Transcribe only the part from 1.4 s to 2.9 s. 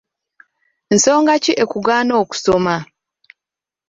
ki ekuganye okusoma?